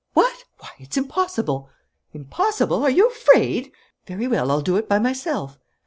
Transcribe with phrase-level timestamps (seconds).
[0.13, 0.45] "What!
[0.57, 1.69] Why, it's impossible!"
[2.11, 2.81] "Impossible?
[2.83, 3.71] Are you afraid?
[4.07, 5.59] Very well, I'll do it by myself."